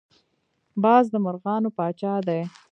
باز 0.83 1.05
د 1.13 1.15
مرغانو 1.25 1.69
پاچا 1.77 2.13
دی 2.27 2.41